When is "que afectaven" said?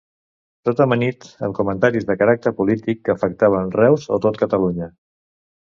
3.05-3.71